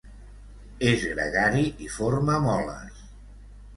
[0.91, 3.05] És gregari i forma moles.